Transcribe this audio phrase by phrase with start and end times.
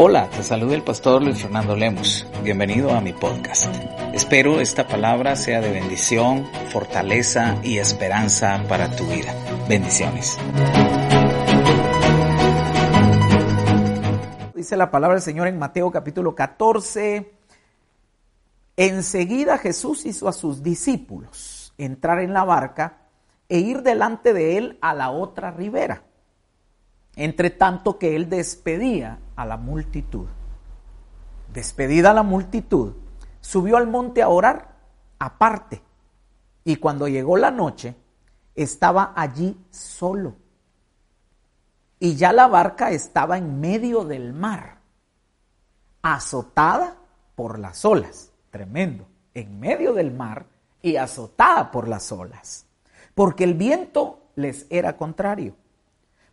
[0.00, 2.24] Hola, te saluda el pastor Luis Fernando Lemos.
[2.44, 3.66] Bienvenido a mi podcast.
[4.12, 9.34] Espero esta palabra sea de bendición, fortaleza y esperanza para tu vida.
[9.68, 10.38] Bendiciones.
[14.54, 17.32] Dice la palabra del Señor en Mateo capítulo 14.
[18.76, 23.08] Enseguida Jesús hizo a sus discípulos entrar en la barca
[23.48, 26.04] e ir delante de él a la otra ribera
[27.16, 30.26] entre tanto que él despedía a la multitud.
[31.52, 32.92] Despedida la multitud,
[33.40, 34.74] subió al monte a orar
[35.20, 35.80] aparte.
[36.64, 37.94] Y cuando llegó la noche,
[38.56, 40.34] estaba allí solo.
[42.00, 44.78] Y ya la barca estaba en medio del mar,
[46.02, 46.96] azotada
[47.36, 48.32] por las olas.
[48.50, 49.06] Tremendo.
[49.34, 50.46] En medio del mar
[50.82, 52.66] y azotada por las olas.
[53.14, 55.54] Porque el viento les era contrario.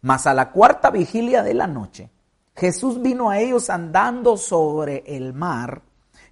[0.01, 2.09] Mas a la cuarta vigilia de la noche,
[2.55, 5.81] Jesús vino a ellos andando sobre el mar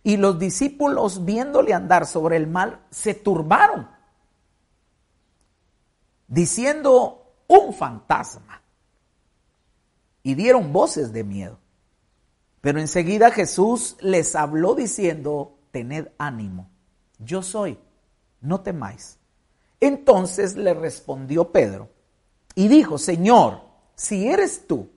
[0.03, 3.89] y los discípulos viéndole andar sobre el mar se turbaron,
[6.27, 8.61] diciendo un fantasma
[10.23, 11.59] y dieron voces de miedo.
[12.61, 16.69] Pero enseguida Jesús les habló diciendo, tened ánimo,
[17.19, 17.77] yo soy,
[18.39, 19.19] no temáis.
[19.81, 21.89] Entonces le respondió Pedro,
[22.55, 23.61] y dijo, Señor,
[23.95, 24.89] si eres tú,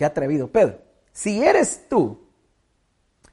[0.00, 0.78] qué atrevido Pedro,
[1.12, 2.18] si eres tú,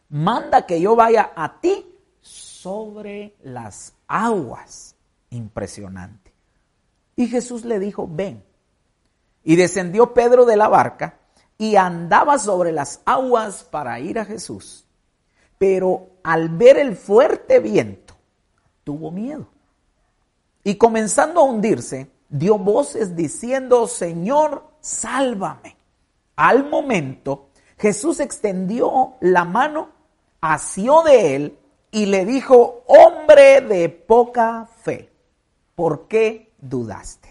[0.09, 4.93] manda que yo vaya a ti sobre las aguas.
[5.29, 6.33] Impresionante.
[7.15, 8.43] Y Jesús le dijo, ven.
[9.45, 11.19] Y descendió Pedro de la barca
[11.57, 14.85] y andaba sobre las aguas para ir a Jesús.
[15.57, 18.13] Pero al ver el fuerte viento,
[18.83, 19.47] tuvo miedo.
[20.65, 25.76] Y comenzando a hundirse, dio voces diciendo, Señor, sálvame.
[26.37, 29.89] Al momento, Jesús extendió la mano,
[30.39, 31.59] asió de él
[31.91, 35.11] y le dijo, hombre de poca fe,
[35.75, 37.27] ¿por qué dudaste?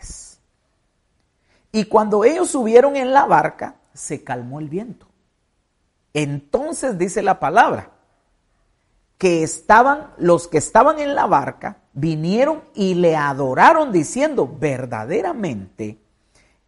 [1.72, 5.06] Y cuando ellos subieron en la barca, se calmó el viento.
[6.14, 7.90] Entonces dice la palabra,
[9.18, 16.00] que estaban, los que estaban en la barca, vinieron y le adoraron diciendo, verdaderamente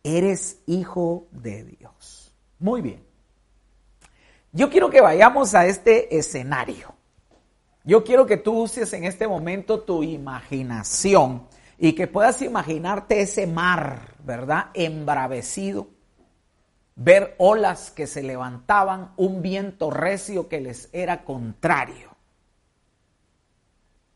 [0.02, 2.17] eres hijo de Dios.
[2.58, 3.04] Muy bien.
[4.52, 6.94] Yo quiero que vayamos a este escenario.
[7.84, 11.46] Yo quiero que tú uses en este momento tu imaginación
[11.78, 14.70] y que puedas imaginarte ese mar, ¿verdad?
[14.74, 15.88] Embravecido.
[16.96, 22.16] Ver olas que se levantaban, un viento recio que les era contrario.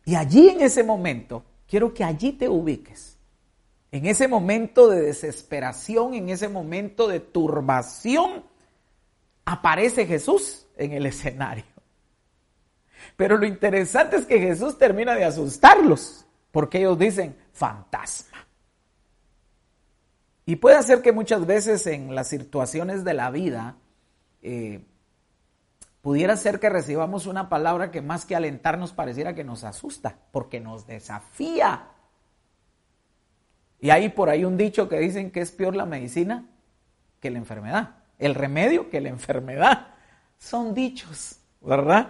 [0.05, 3.19] Y allí en ese momento, quiero que allí te ubiques.
[3.93, 8.43] En ese momento de desesperación, en ese momento de turbación,
[9.45, 11.65] aparece Jesús en el escenario.
[13.17, 18.47] Pero lo interesante es que Jesús termina de asustarlos, porque ellos dicen, fantasma.
[20.47, 23.77] Y puede ser que muchas veces en las situaciones de la vida
[24.41, 24.85] eh,
[26.01, 30.61] pudiera ser que recibamos una palabra que más que alentarnos pareciera que nos asusta, porque
[30.61, 31.92] nos desafía.
[33.83, 36.47] Y hay por ahí un dicho que dicen que es peor la medicina
[37.21, 39.89] que la enfermedad, el remedio que la enfermedad.
[40.39, 42.09] Son dichos, ¿verdad?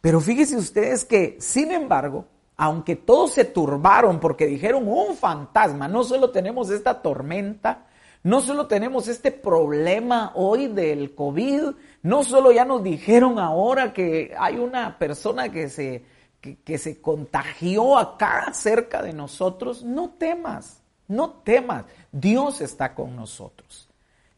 [0.00, 6.02] Pero fíjense ustedes que, sin embargo, aunque todos se turbaron porque dijeron un fantasma, no
[6.02, 7.86] solo tenemos esta tormenta,
[8.22, 14.34] no solo tenemos este problema hoy del COVID, no solo ya nos dijeron ahora que
[14.38, 16.04] hay una persona que se,
[16.40, 20.81] que, se contagió acá cerca de nosotros, no temas,
[21.12, 23.88] no temas, Dios está con nosotros.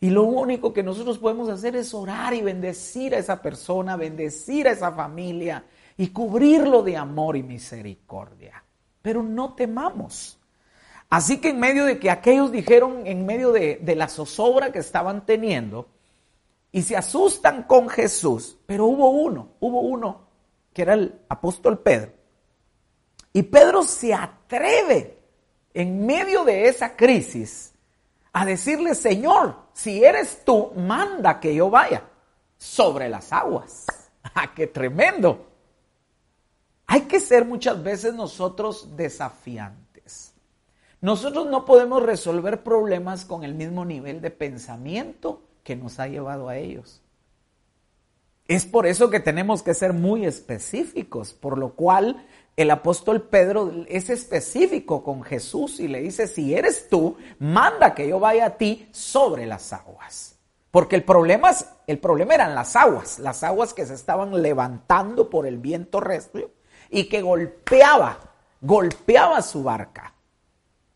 [0.01, 4.69] Y lo único que nosotros podemos hacer es orar y bendecir a esa persona, bendecir
[4.69, 5.65] a esa familia
[5.97, 8.63] y cubrirlo de amor y misericordia.
[9.01, 10.39] Pero no temamos.
[11.09, 15.25] Así que en medio de que aquellos dijeron, en medio de, la zozobra que estaban
[15.25, 15.89] teniendo,
[16.73, 20.23] y se asustan con Jesús, pero hubo uno, hubo uno
[20.73, 22.13] que era el apóstol Pedro.
[23.33, 25.14] Y Pedro se atreve
[25.75, 27.75] en medio de esa crisis
[28.33, 32.05] a decirle, Señor, si eres tú, manda que yo vaya
[32.57, 33.87] sobre las aguas.
[34.23, 35.47] ¡Ah, qué tremendo!
[36.87, 40.33] Hay que ser muchas veces nosotros desafiantes.
[41.01, 46.49] Nosotros no podemos resolver problemas con el mismo nivel de pensamiento que nos ha llevado
[46.49, 47.03] a ellos.
[48.47, 52.27] Es por eso que tenemos que ser muy específicos, por lo cual
[52.57, 58.07] el apóstol Pedro es específico con Jesús y le dice, si eres tú, manda que
[58.07, 60.37] yo vaya a ti sobre las aguas.
[60.71, 61.53] Porque el problema,
[61.87, 66.51] el problema eran las aguas, las aguas que se estaban levantando por el viento recio
[66.91, 68.19] y que golpeaba,
[68.61, 70.15] golpeaba su barca.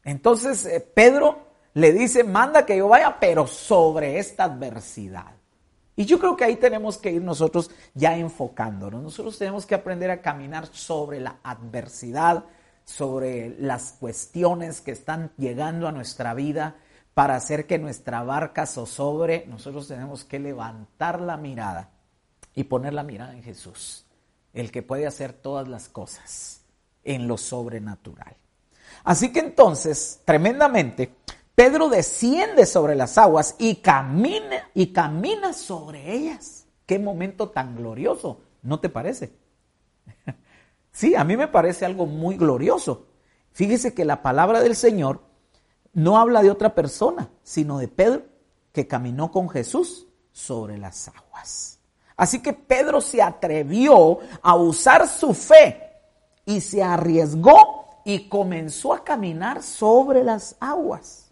[0.05, 1.39] Entonces eh, Pedro
[1.75, 5.38] le dice, manda que yo vaya, pero sobre esta adversidad.
[5.99, 9.03] Y yo creo que ahí tenemos que ir nosotros ya enfocándonos.
[9.03, 12.45] Nosotros tenemos que aprender a caminar sobre la adversidad,
[12.85, 16.77] sobre las cuestiones que están llegando a nuestra vida
[17.15, 21.91] para hacer que nuestra barca zozobre, nosotros tenemos que levantar la mirada
[22.55, 24.07] y poner la mirada en Jesús,
[24.53, 26.61] el que puede hacer todas las cosas
[27.03, 28.37] en lo sobrenatural.
[29.03, 31.17] Así que entonces, tremendamente,
[31.59, 36.69] Pedro desciende sobre las aguas y camina y camina sobre ellas.
[36.87, 39.37] Qué momento tan glorioso, ¿no te parece?
[40.93, 43.09] Sí, a mí me parece algo muy glorioso.
[43.53, 45.21] Fíjese que la palabra del Señor
[45.93, 48.23] no habla de otra persona, sino de Pedro,
[48.73, 51.81] que caminó con Jesús sobre las aguas.
[52.17, 55.91] Así que Pedro se atrevió a usar su fe
[56.45, 61.28] y se arriesgó y comenzó a caminar sobre las aguas.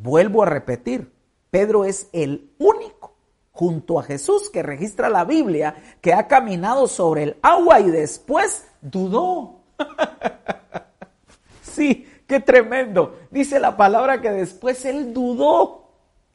[0.00, 1.12] Vuelvo a repetir,
[1.50, 3.14] Pedro es el único
[3.52, 8.66] junto a Jesús que registra la Biblia que ha caminado sobre el agua y después
[8.80, 9.60] dudó.
[11.62, 13.18] sí, Qué tremendo.
[13.30, 15.88] Dice la palabra que después él dudó,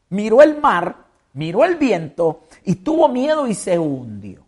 [0.09, 4.43] miró el mar, miró el viento y tuvo miedo y se hundió.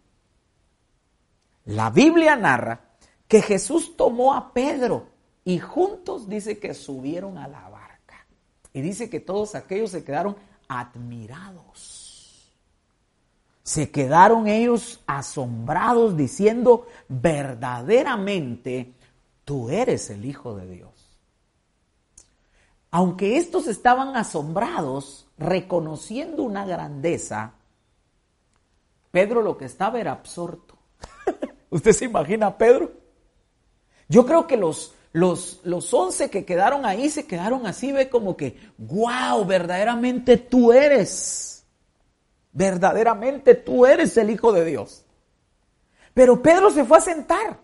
[1.65, 2.81] La Biblia narra
[3.27, 5.05] que Jesús tomó a Pedro
[5.43, 7.74] y juntos dice que subieron a la.
[8.75, 10.35] Y dice que todos aquellos se quedaron
[10.67, 12.51] admirados.
[13.63, 18.93] Se quedaron ellos asombrados diciendo, verdaderamente,
[19.45, 20.91] tú eres el Hijo de Dios.
[22.91, 27.53] Aunque estos estaban asombrados, reconociendo una grandeza,
[29.09, 30.75] Pedro lo que estaba era absorto.
[31.69, 32.91] ¿Usted se imagina Pedro?
[34.09, 38.35] Yo creo que los, los, los once que quedaron ahí se quedaron así, ve como
[38.35, 41.65] que, wow, verdaderamente tú eres.
[42.51, 45.05] Verdaderamente tú eres el Hijo de Dios.
[46.13, 47.59] Pero Pedro se fue a sentar.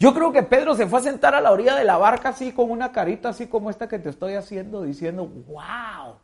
[0.00, 2.50] Yo creo que Pedro se fue a sentar a la orilla de la barca así
[2.50, 6.16] con una carita así como esta que te estoy haciendo diciendo, wow,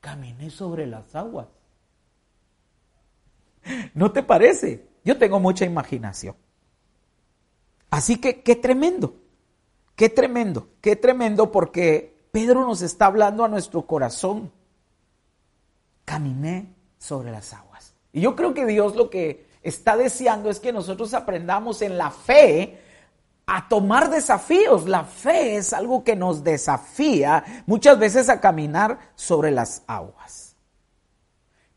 [0.00, 1.48] caminé sobre las aguas.
[3.94, 4.86] ¿No te parece?
[5.04, 6.36] Yo tengo mucha imaginación.
[7.90, 9.23] Así que qué tremendo,
[9.96, 14.50] qué tremendo, qué tremendo porque Pedro nos está hablando a nuestro corazón.
[16.04, 17.94] Caminé sobre las aguas.
[18.12, 22.10] Y yo creo que Dios lo que está deseando es que nosotros aprendamos en la
[22.10, 22.78] fe
[23.46, 24.86] a tomar desafíos.
[24.88, 30.56] La fe es algo que nos desafía muchas veces a caminar sobre las aguas.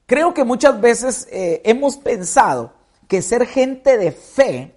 [0.06, 2.74] Creo que muchas veces eh, hemos pensado
[3.08, 4.76] que ser gente de fe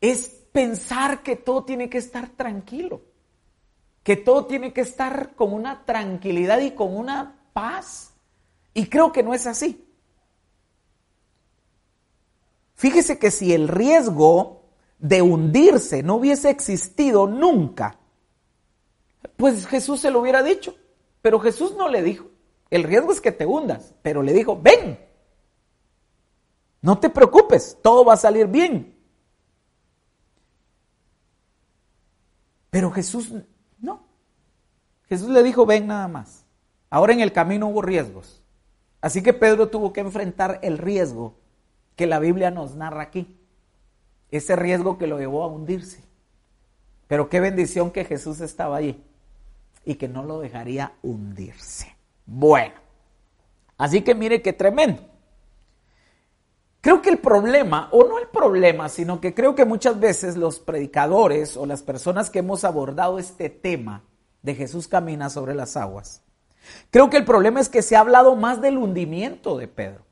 [0.00, 3.00] es pensar que todo tiene que estar tranquilo,
[4.02, 8.12] que todo tiene que estar con una tranquilidad y con una paz.
[8.74, 9.86] Y creo que no es así.
[12.74, 14.64] Fíjese que si el riesgo
[14.98, 17.96] de hundirse no hubiese existido nunca,
[19.36, 20.74] pues Jesús se lo hubiera dicho.
[21.22, 22.26] Pero Jesús no le dijo,
[22.68, 24.98] el riesgo es que te hundas, pero le dijo, ven,
[26.82, 28.97] no te preocupes, todo va a salir bien.
[32.78, 33.32] Pero Jesús
[33.80, 34.04] no.
[35.08, 36.44] Jesús le dijo, ven nada más.
[36.90, 38.40] Ahora en el camino hubo riesgos.
[39.00, 41.34] Así que Pedro tuvo que enfrentar el riesgo
[41.96, 43.36] que la Biblia nos narra aquí.
[44.30, 46.04] Ese riesgo que lo llevó a hundirse.
[47.08, 49.02] Pero qué bendición que Jesús estaba allí
[49.84, 51.96] y que no lo dejaría hundirse.
[52.26, 52.76] Bueno,
[53.76, 55.02] así que mire qué tremendo.
[56.88, 60.58] Creo que el problema, o no el problema, sino que creo que muchas veces los
[60.58, 64.04] predicadores o las personas que hemos abordado este tema
[64.40, 66.22] de Jesús camina sobre las aguas,
[66.90, 70.06] creo que el problema es que se ha hablado más del hundimiento de Pedro.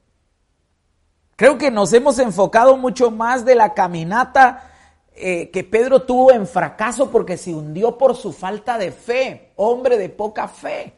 [1.37, 4.71] Creo que nos hemos enfocado mucho más de la caminata
[5.15, 9.97] eh, que Pedro tuvo en fracaso porque se hundió por su falta de fe, hombre
[9.97, 10.93] de poca fe.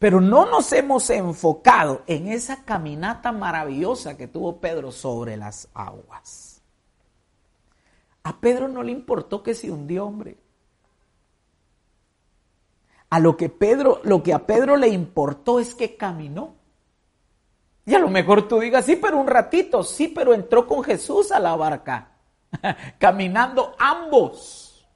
[0.00, 6.62] Pero no nos hemos enfocado en esa caminata maravillosa que tuvo Pedro sobre las aguas.
[8.22, 10.38] A Pedro no le importó que se hundió, hombre.
[13.10, 16.54] A lo que Pedro, lo que a Pedro le importó es que caminó.
[17.84, 21.30] Y a lo mejor tú digas, sí, pero un ratito, sí, pero entró con Jesús
[21.30, 22.12] a la barca,
[22.98, 24.88] caminando ambos.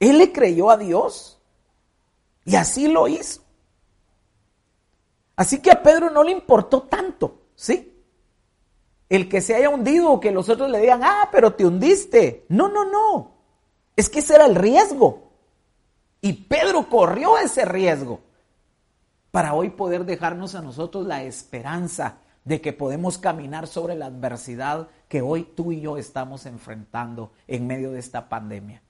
[0.00, 1.40] Él le creyó a Dios
[2.44, 3.41] y así lo hizo.
[5.42, 8.00] Así que a Pedro no le importó tanto, ¿sí?
[9.08, 12.46] El que se haya hundido o que los otros le digan, ah, pero te hundiste.
[12.48, 13.32] No, no, no.
[13.96, 15.32] Es que ese era el riesgo.
[16.20, 18.20] Y Pedro corrió ese riesgo
[19.32, 24.90] para hoy poder dejarnos a nosotros la esperanza de que podemos caminar sobre la adversidad
[25.08, 28.80] que hoy tú y yo estamos enfrentando en medio de esta pandemia.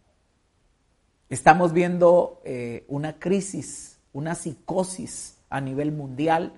[1.30, 6.54] Estamos viendo eh, una crisis, una psicosis a nivel mundial.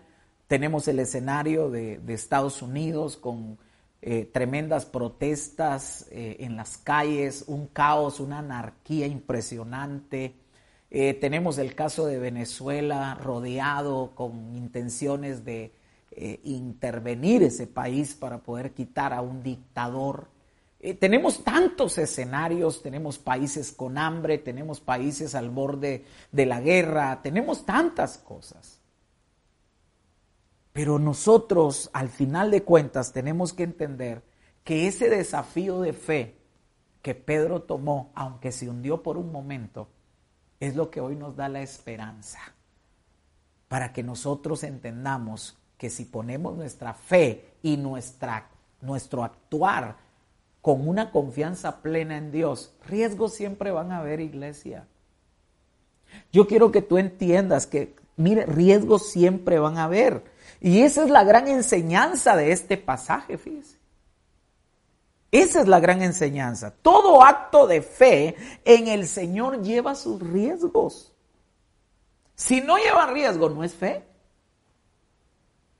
[0.46, 3.58] Tenemos el escenario de, Estados Unidos con
[4.02, 10.36] eh, tremendas protestas eh, en las calles, un caos, una anarquía impresionante.
[11.20, 15.72] tenemos el caso de Venezuela rodeado con intenciones de
[16.16, 20.28] eh, intervenir ese país para poder quitar a un dictador.
[20.78, 27.20] Eh, tenemos tantos escenarios, tenemos países con hambre, tenemos países al borde de la guerra,
[27.20, 28.78] tenemos tantas cosas.
[30.74, 34.22] Pero nosotros, al final de cuentas, tenemos que entender
[34.64, 36.34] que ese desafío de fe
[37.00, 39.86] que Pedro tomó, aunque se hundió por un momento,
[40.58, 42.40] es lo que hoy nos da la esperanza
[43.68, 48.48] para que nosotros entendamos que si ponemos nuestra fe y nuestra,
[48.80, 49.96] nuestro actuar
[50.60, 54.88] con una confianza plena en Dios, riesgos siempre van a haber, iglesia.
[56.32, 60.33] Yo quiero que tú entiendas que, mire, riesgos siempre van a haber.
[60.64, 63.76] Y esa es la gran enseñanza de este pasaje, fíjese.
[65.30, 66.72] Esa es la gran enseñanza.
[66.80, 71.12] Todo acto de fe en el Señor lleva sus riesgos.
[72.34, 74.04] Si no lleva riesgo, no es fe.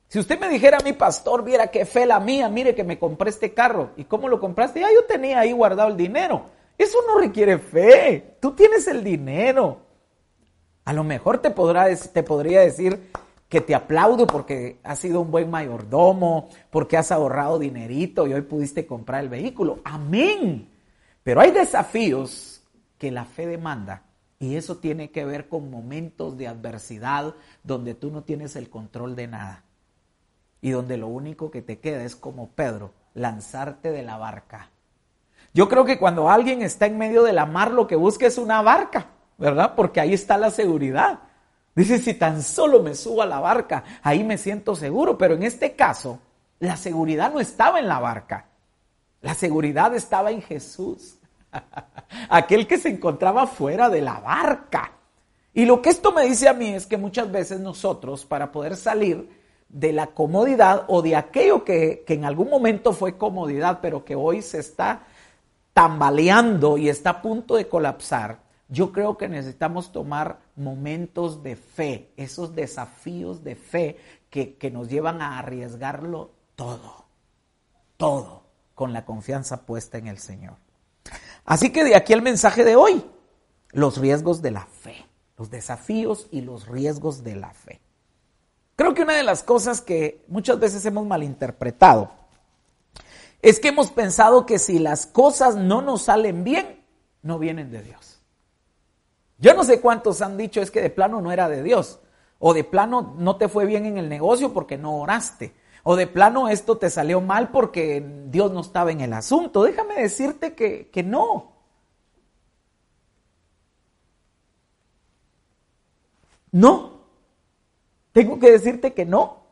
[0.08, 2.98] Si usted me dijera a mi pastor, viera qué fe la mía, mire que me
[2.98, 3.92] compré este carro.
[3.96, 4.80] ¿Y cómo lo compraste?
[4.80, 6.50] Ya yo tenía ahí guardado el dinero.
[6.76, 8.36] Eso no requiere fe.
[8.38, 9.78] Tú tienes el dinero.
[10.84, 13.10] A lo mejor te, podrá, te podría decir
[13.48, 18.42] que te aplaudo porque has sido un buen mayordomo, porque has ahorrado dinerito y hoy
[18.42, 19.80] pudiste comprar el vehículo.
[19.84, 20.68] Amén.
[21.22, 22.62] Pero hay desafíos
[22.98, 24.02] que la fe demanda
[24.38, 29.16] y eso tiene que ver con momentos de adversidad donde tú no tienes el control
[29.16, 29.64] de nada
[30.60, 34.70] y donde lo único que te queda es como Pedro, lanzarte de la barca.
[35.52, 38.38] Yo creo que cuando alguien está en medio de la mar lo que busca es
[38.38, 39.08] una barca,
[39.38, 39.74] ¿verdad?
[39.76, 41.20] Porque ahí está la seguridad.
[41.74, 45.42] Dice, si tan solo me subo a la barca, ahí me siento seguro, pero en
[45.42, 46.20] este caso,
[46.60, 48.46] la seguridad no estaba en la barca,
[49.20, 51.16] la seguridad estaba en Jesús,
[52.28, 54.92] aquel que se encontraba fuera de la barca.
[55.52, 58.76] Y lo que esto me dice a mí es que muchas veces nosotros, para poder
[58.76, 59.28] salir,
[59.68, 64.40] de la comodidad o de aquello que, en algún momento fue comodidad, pero que hoy
[64.40, 65.02] se está
[65.72, 72.10] tambaleando y está a punto de colapsar, yo creo que necesitamos tomar momentos de fe,
[72.16, 73.98] esos desafíos de fe
[74.30, 77.04] que, que nos llevan a arriesgarlo todo,
[77.96, 78.42] todo,
[78.74, 80.56] con la confianza puesta en el Señor.
[81.44, 83.04] Así que de aquí el mensaje de hoy,
[83.70, 85.04] los riesgos de la fe,
[85.36, 87.80] los desafíos y los riesgos de la fe.
[88.76, 92.10] Creo que una de las cosas que muchas veces hemos malinterpretado
[93.42, 96.82] es que hemos pensado que si las cosas no nos salen bien,
[97.22, 98.13] no vienen de Dios.
[99.44, 102.00] Yo no sé cuántos han dicho es que de plano no era de Dios,
[102.38, 106.06] o de plano no te fue bien en el negocio porque no oraste, o de
[106.06, 109.62] plano esto te salió mal porque Dios no estaba en el asunto.
[109.62, 111.52] Déjame decirte que, que no.
[116.50, 117.02] No,
[118.12, 119.44] tengo que decirte que no.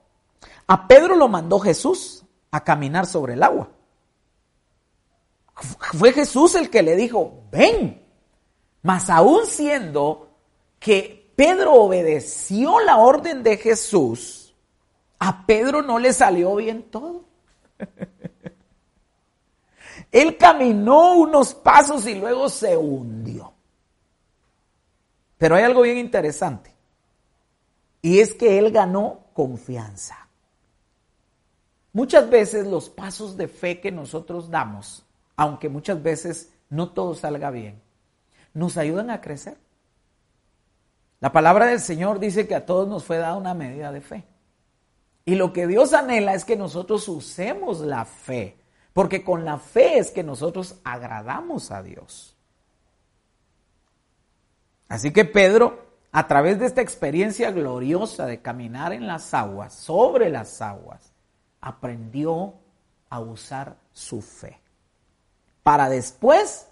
[0.69, 3.69] A Pedro lo mandó Jesús a caminar sobre el agua.
[5.55, 8.02] Fue Jesús el que le dijo, ven.
[8.83, 10.29] Mas aún siendo
[10.79, 14.55] que Pedro obedeció la orden de Jesús,
[15.19, 17.25] a Pedro no le salió bien todo.
[20.13, 23.53] Él caminó unos pasos y luego se hundió.
[25.39, 26.73] Pero hay algo bien interesante.
[28.01, 30.29] Y es que Él ganó confianza.
[31.93, 35.05] Muchas veces los pasos de fe que nosotros damos,
[35.37, 37.82] aunque muchas veces no todo salga bien,
[38.55, 39.57] nos ayudan a crecer.
[41.21, 44.25] La palabra del Señor dice que a todos nos fue dada una medida de fe.
[45.25, 48.57] Y lo que Dios anhela es que nosotros usemos la fe,
[48.93, 52.37] porque con la fe es que nosotros agradamos a Dios.
[54.89, 60.29] Así que Pedro a través de esta experiencia gloriosa de caminar en las aguas, sobre
[60.29, 61.11] las aguas,
[61.63, 62.55] aprendió
[63.09, 64.61] a usar su fe
[65.63, 66.69] para después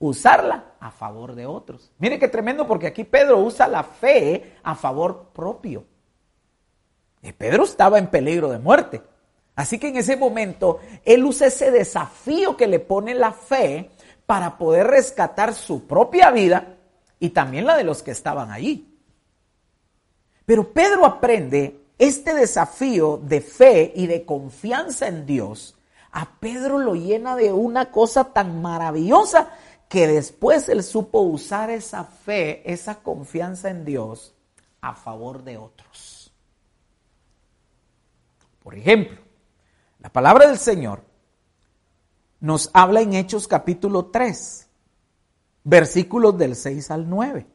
[0.00, 1.92] usarla a favor de otros.
[1.98, 5.84] Mire qué tremendo porque aquí Pedro usa la fe a favor propio.
[7.22, 9.02] Y Pedro estaba en peligro de muerte.
[9.54, 13.90] Así que en ese momento él usa ese desafío que le pone la fe
[14.24, 16.78] para poder rescatar su propia vida
[17.18, 18.96] y también la de los que estaban allí.
[20.46, 25.76] Pero Pedro aprende este desafío de fe y de confianza en Dios.
[26.12, 29.50] A Pedro lo llena de una cosa tan maravillosa
[29.90, 34.36] que después él supo usar esa fe, esa confianza en Dios
[34.80, 36.32] a favor de otros.
[38.62, 39.18] Por ejemplo,
[39.98, 41.02] la palabra del Señor
[42.38, 44.68] nos habla en Hechos capítulo 3,
[45.64, 47.48] versículos del 6 al 9.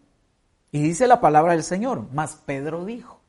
[0.74, 3.22] Y dice la palabra del Señor, mas Pedro dijo,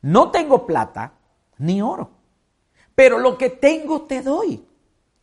[0.00, 1.12] no tengo plata
[1.58, 2.12] ni oro,
[2.94, 4.66] pero lo que tengo te doy.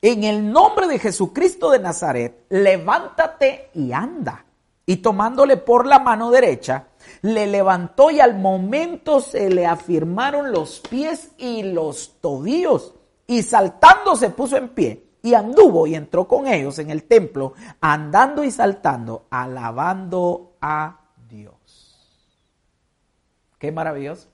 [0.01, 4.45] En el nombre de Jesucristo de Nazaret, levántate y anda.
[4.83, 6.87] Y tomándole por la mano derecha,
[7.21, 12.95] le levantó y al momento se le afirmaron los pies y los tobillos.
[13.27, 17.53] Y saltando se puso en pie y anduvo y entró con ellos en el templo,
[17.79, 21.95] andando y saltando, alabando a Dios.
[23.59, 24.29] Qué maravilloso.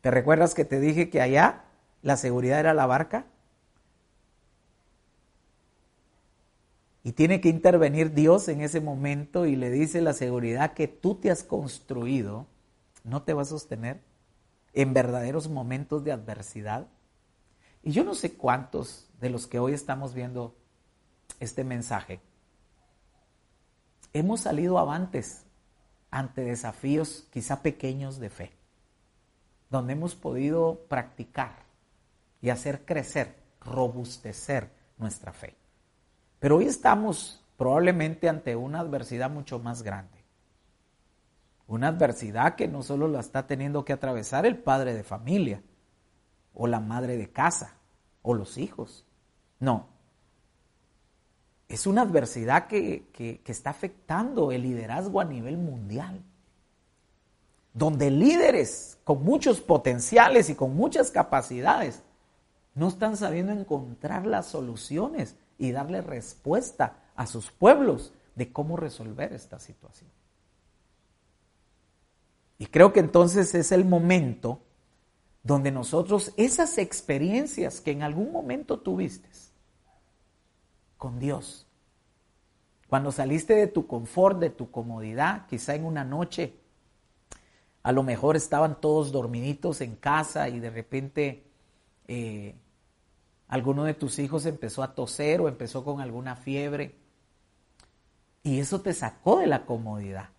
[0.00, 1.64] ¿Te recuerdas que te dije que allá
[2.00, 3.26] la seguridad era la barca?
[7.04, 11.16] Y tiene que intervenir Dios en ese momento y le dice la seguridad que tú
[11.16, 12.46] te has construido
[13.04, 14.00] no te va a sostener
[14.72, 16.86] en verdaderos momentos de adversidad.
[17.82, 20.56] Y yo no sé cuántos de los que hoy estamos viendo
[21.40, 22.20] este mensaje
[24.12, 25.44] hemos salido avantes
[26.10, 28.52] ante desafíos quizá pequeños de fe,
[29.70, 31.64] donde hemos podido practicar
[32.40, 35.56] y hacer crecer, robustecer nuestra fe.
[36.42, 40.24] Pero hoy estamos probablemente ante una adversidad mucho más grande.
[41.68, 45.62] Una adversidad que no solo la está teniendo que atravesar el padre de familia,
[46.52, 47.76] o la madre de casa
[48.22, 49.06] o los hijos.
[49.60, 49.86] No.
[51.68, 56.24] Es una adversidad que, que, está afectando el liderazgo a nivel mundial.
[57.72, 62.02] Donde líderes con muchos potenciales y con muchas capacidades
[62.74, 69.32] no están sabiendo encontrar las soluciones y darle respuesta a sus pueblos de cómo resolver
[69.32, 70.10] esta situación.
[72.58, 74.58] Y creo que entonces es el momento
[75.44, 79.28] donde nosotros esas experiencias que en algún momento tuviste
[80.98, 81.68] con Dios,
[82.88, 86.54] cuando saliste de tu confort, de tu comodidad, quizá en una noche,
[87.84, 91.44] a lo mejor estaban todos dormiditos en casa y de repente
[92.08, 92.56] eh,
[93.52, 96.94] alguno de tus hijos empezó a toser o empezó con alguna fiebre
[98.42, 100.30] y eso te sacó de la comodidad.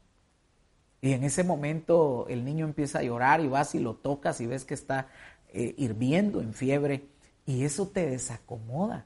[1.00, 4.48] Y en ese momento el niño empieza a llorar y vas y lo tocas y
[4.48, 5.10] ves que está
[5.50, 7.08] eh, hirviendo en fiebre
[7.46, 9.06] y eso te desacomoda.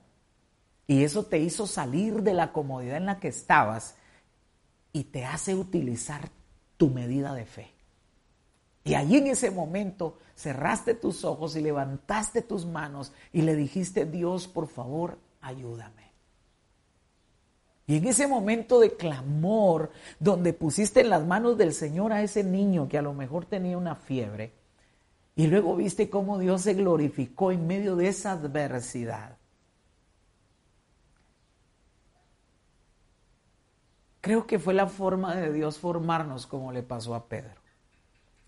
[0.87, 3.95] Y eso te hizo salir de la comodidad en la que estabas
[4.93, 6.29] y te hace utilizar
[6.77, 7.76] tu medida de fe.
[8.87, 14.05] Y allí en ese momento cerraste tus ojos y levantaste tus manos y le dijiste,
[14.05, 16.13] Dios, por favor, ayúdame.
[17.85, 22.45] Y en ese momento de clamor, donde pusiste en las manos del Señor a ese
[22.45, 24.53] niño que a lo mejor tenía una fiebre,
[25.35, 29.37] y luego viste cómo Dios se glorificó en medio de esa adversidad.
[34.21, 37.66] Creo que fue la forma de Dios formarnos como le pasó a Pedro.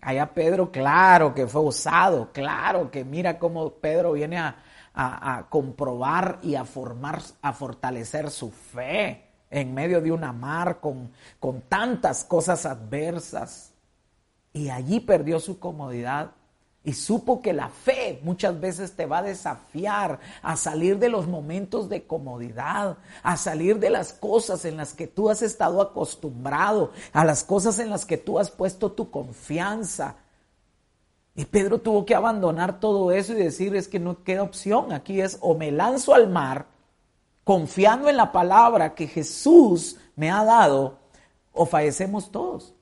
[0.00, 4.56] Allá Pedro, claro que fue osado, claro que mira cómo Pedro viene a,
[4.94, 11.12] a comprobar y a formar, a fortalecer su fe en medio de una mar con,
[11.38, 13.72] con tantas cosas adversas.
[14.52, 16.32] Y allí perdió su comodidad
[16.82, 21.26] y supo que la fe muchas veces te va a desafiar a salir de los
[21.26, 26.92] momentos de comodidad, a salir de las cosas en las que tú has estado acostumbrado,
[27.12, 30.16] a las cosas en las que tú has puesto tu confianza.
[31.34, 35.20] Y Pedro tuvo que abandonar todo eso y decir es que no queda opción, aquí
[35.20, 36.66] es o me lanzo al mar
[37.44, 40.98] confiando en la palabra que Jesús me ha dado,
[41.52, 42.74] o fallecemos todos.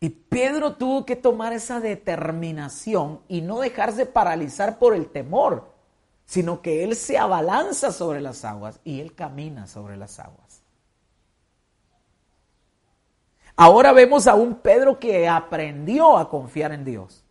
[0.00, 5.68] Y Pedro tuvo que tomar esa determinación y no dejarse paralizar por el temor,
[6.24, 10.62] sino que él se abalanza sobre las aguas y él camina sobre las aguas.
[13.56, 17.22] Ahora vemos a un Pedro que aprendió a confiar en Dios.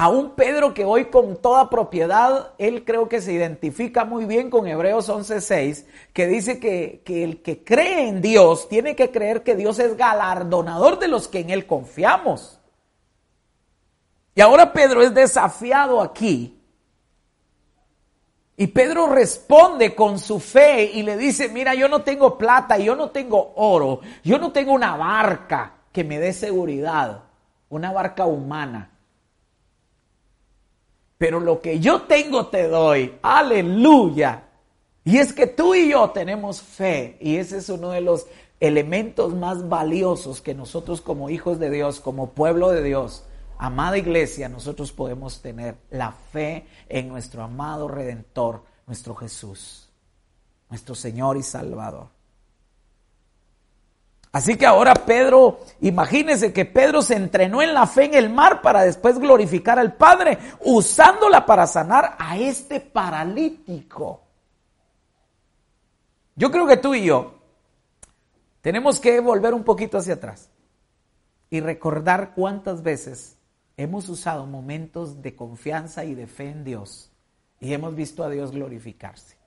[0.00, 4.48] A un Pedro que hoy con toda propiedad, él creo que se identifica muy bien
[4.48, 9.42] con Hebreos 11:6, que dice que, que, el que cree en Dios tiene que creer
[9.42, 12.60] que Dios es galardonador de los que en él confiamos.
[14.36, 16.62] Y ahora Pedro es desafiado aquí.
[18.56, 22.94] Y Pedro responde con su fe y le dice, mira, yo no tengo plata, yo
[22.94, 27.24] no tengo oro, yo no tengo una barca que me dé seguridad,
[27.68, 28.92] una barca humana
[31.18, 33.18] pero lo que yo tengo te doy.
[33.22, 34.44] Aleluya.
[35.04, 38.26] Y es que tú y yo tenemos fe y ese es uno de los
[38.60, 43.24] elementos más valiosos que nosotros como hijos de Dios, como pueblo de Dios,
[43.58, 49.88] amada iglesia, nosotros podemos tener la fe en nuestro amado Redentor, nuestro Jesús,
[50.68, 52.17] nuestro Señor y Salvador.
[54.30, 58.60] Así que ahora Pedro, imagínense que Pedro se entrenó en la fe en el mar
[58.60, 64.22] para después glorificar al Padre, usándola para sanar a este paralítico.
[66.36, 67.38] Yo creo que tú y yo
[68.60, 70.50] tenemos que volver un poquito hacia atrás
[71.48, 73.38] y recordar cuántas veces
[73.78, 77.10] hemos usado momentos de confianza y de fe en Dios
[77.60, 79.37] y hemos visto a Dios glorificarse.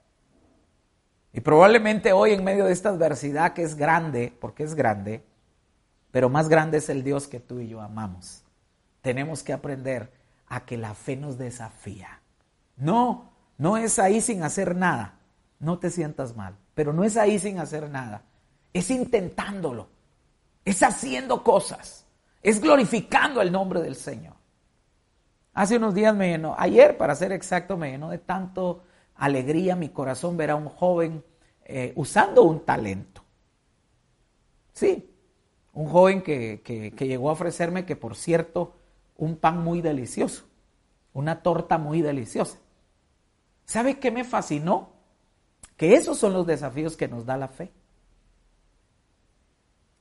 [1.34, 5.24] Y probablemente hoy en medio de esta adversidad que es grande, porque es grande,
[6.12, 8.44] pero más grande es el Dios que tú y yo amamos.
[9.02, 10.12] Tenemos que aprender
[10.48, 12.22] a que la fe nos desafía.
[12.76, 15.20] No, no es ahí sin hacer nada.
[15.60, 18.24] No te sientas mal, pero no es ahí sin hacer nada.
[18.74, 19.88] Es intentándolo.
[20.66, 22.06] Es haciendo cosas.
[22.44, 24.34] Es glorificando el nombre del Señor.
[25.54, 28.84] Hace unos días me llenó, ayer para ser exacto, me llenó de tanto
[29.16, 31.24] alegría mi corazón ver a un joven
[31.66, 33.24] eh, usando un talento.
[34.74, 35.10] Sí,
[35.74, 38.76] un joven que, que llegó a ofrecerme que, por cierto,
[39.18, 40.46] un pan muy delicioso,
[41.14, 42.58] una torta muy deliciosa.
[43.66, 44.92] ¿Sabe qué me fascinó?
[45.78, 47.72] Que esos son los desafíos que nos da la fe.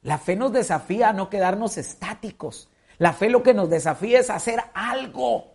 [0.03, 2.69] La fe nos desafía a no quedarnos estáticos.
[2.99, 5.50] La fe lo que nos desafía es hacer algo.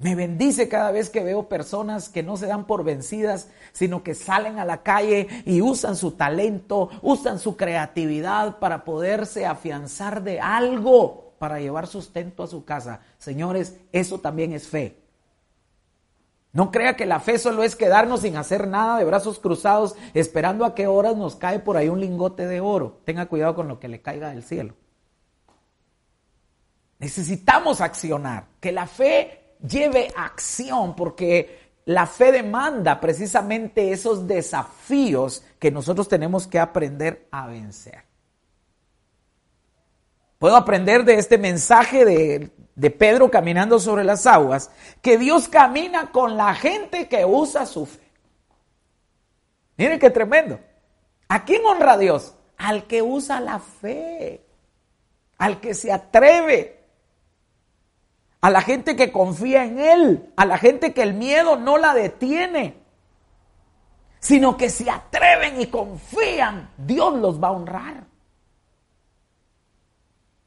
[0.00, 4.14] Me bendice cada vez que veo personas que no se dan por vencidas, sino que
[4.14, 10.40] salen a la calle y usan su talento, usan su creatividad para poderse afianzar de
[10.40, 13.00] algo para llevar sustento a su casa.
[13.18, 15.02] Señores, eso también es fe.
[16.54, 20.64] No crea que la fe solo es quedarnos sin hacer nada de brazos cruzados esperando
[20.64, 23.02] a qué horas nos cae por ahí un lingote de oro.
[23.04, 24.76] Tenga cuidado con lo que le caiga del cielo.
[26.98, 28.46] Necesitamos accionar.
[28.60, 36.46] Que la fe lleve acción, porque la fe demanda precisamente esos desafíos que nosotros tenemos
[36.46, 38.04] que aprender a vencer.
[40.38, 44.70] Puedo aprender de este mensaje de, de Pedro caminando sobre las aguas,
[45.02, 48.10] que Dios camina con la gente que usa su fe.
[49.76, 50.58] Miren qué tremendo.
[51.28, 52.34] ¿A quién honra a Dios?
[52.56, 54.44] Al que usa la fe,
[55.38, 56.79] al que se atreve,
[58.40, 61.92] a la gente que confía en Él, a la gente que el miedo no la
[61.92, 62.76] detiene,
[64.18, 68.04] sino que se atreven y confían, Dios los va a honrar.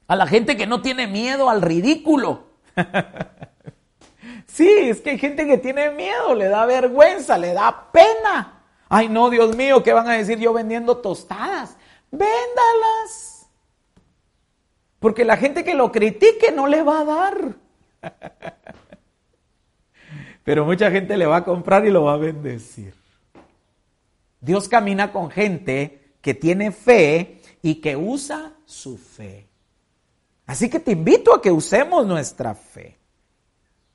[0.07, 2.47] A la gente que no tiene miedo al ridículo.
[4.47, 8.63] sí, es que hay gente que tiene miedo, le da vergüenza, le da pena.
[8.89, 11.77] Ay, no, Dios mío, ¿qué van a decir yo vendiendo tostadas?
[12.11, 13.47] Véndalas.
[14.99, 17.62] Porque la gente que lo critique no le va a dar.
[20.43, 22.93] Pero mucha gente le va a comprar y lo va a bendecir.
[24.41, 29.47] Dios camina con gente que tiene fe y que usa su fe.
[30.45, 32.97] Así que te invito a que usemos nuestra fe.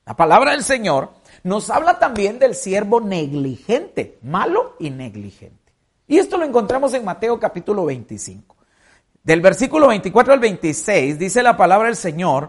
[0.06, 1.10] La palabra del Señor
[1.42, 5.74] nos habla también del siervo negligente, malo y negligente.
[6.06, 8.56] Y esto lo encontramos en Mateo capítulo 25.
[9.22, 12.48] Del versículo 24 al 26 dice la palabra del Señor,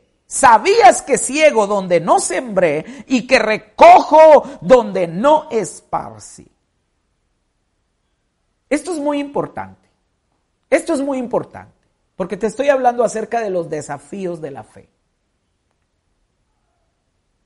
[0.31, 6.49] Sabías que ciego donde no sembré y que recojo donde no esparcí.
[8.69, 9.89] Esto es muy importante.
[10.69, 11.75] Esto es muy importante
[12.15, 14.89] porque te estoy hablando acerca de los desafíos de la fe.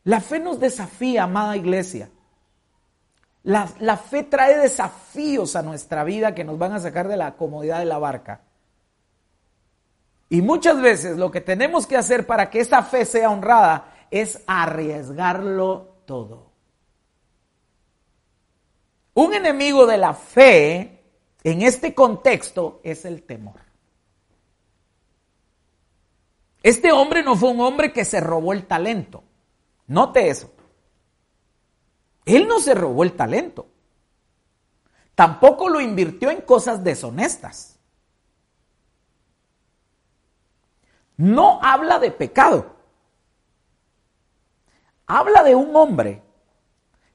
[0.04, 2.12] La fe nos desafía, amada iglesia,
[3.41, 7.36] La, la, fe trae desafíos a nuestra vida que nos van a sacar de la
[7.36, 8.41] comodidad de la barca.
[10.29, 14.41] Y muchas veces lo que tenemos que hacer para que esa fe sea honrada es
[14.47, 16.51] arriesgarlo todo.
[19.13, 21.03] Un enemigo de la fe
[21.43, 23.61] en este contexto es el temor.
[26.63, 29.23] Este hombre no fue un hombre que se robó el talento.
[29.88, 30.51] Note eso.
[32.25, 33.67] Él no se robó el talento.
[35.13, 37.74] Tampoco lo invirtió en cosas deshonestas.
[41.17, 42.75] No habla de pecado.
[45.08, 46.23] Habla de un hombre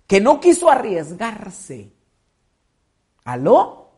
[0.07, 1.93] que no quiso arriesgarse.
[3.25, 3.91] ¿Aló?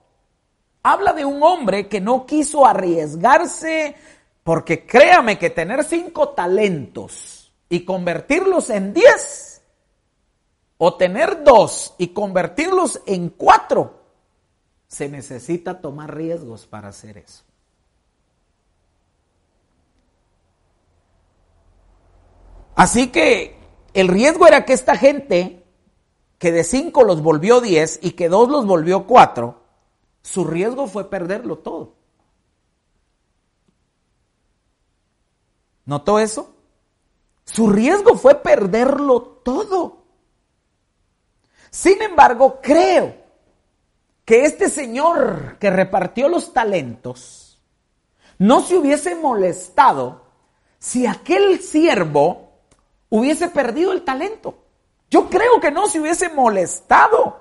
[0.83, 3.97] Habla de un hombre que no quiso arriesgarse
[4.43, 9.63] porque créame que tener cinco talentos y convertirlos en diez,
[10.77, 14.03] o tener dos y convertirlos en cuatro,
[14.89, 17.45] se necesita tomar riesgos para hacer eso.
[22.75, 23.57] Así que
[23.95, 25.65] el riesgo era que esta gente,
[26.39, 29.63] que de cinco los volvió diez y que dos los volvió cuatro,
[30.23, 31.95] su riesgo fue perderlo todo.
[35.85, 36.55] ¿Notó eso?
[37.45, 40.05] Su riesgo fue perderlo todo.
[41.71, 43.17] Sin embargo, creo
[44.25, 47.61] que este señor que repartió los talentos
[48.39, 50.23] no se hubiese molestado
[50.79, 52.52] si aquel siervo
[53.13, 54.57] hubiese perdido el talento.
[55.11, 57.41] Yo creo que no se hubiese molestado,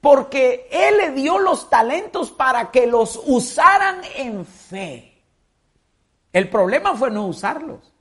[0.00, 5.22] porque Él le dio los talentos para que los usaran en fe.
[6.32, 7.92] El problema fue no usarlos.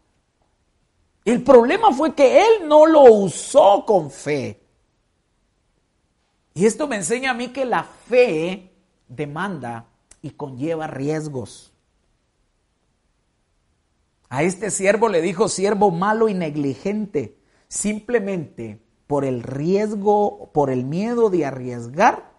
[1.26, 4.62] El problema fue que él no lo usó con fe.
[6.54, 8.72] Y esto me enseña a mí que la fe
[9.08, 9.86] demanda
[10.22, 11.69] y conlleva riesgos.
[14.30, 17.38] A este siervo le dijo siervo malo y negligente,
[17.68, 22.32] simplemente por el riesgo, por el miedo de arriesgar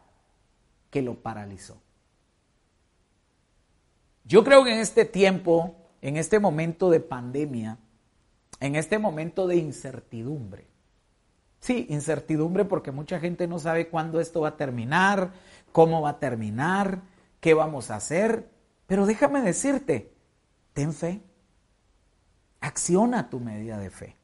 [0.91, 1.83] que lo paralizó.
[4.25, 7.79] Yo creo que en este tiempo en este momento de pandemia,
[8.61, 10.67] en este momento de incertidumbre.
[11.61, 15.33] Sí, incertidumbre porque mucha gente no sabe cuándo esto va a terminar,
[15.73, 17.03] cómo va a terminar,
[17.41, 18.49] qué vamos a hacer.
[18.87, 20.15] Pero déjame decirte,
[20.73, 21.23] ten fe.
[22.61, 24.17] Acciona tu medida de fe.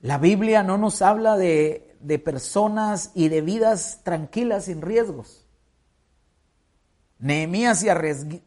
[0.00, 5.46] La Biblia no nos habla de, de personas y de vidas tranquilas sin riesgos.
[7.18, 7.82] Nehemías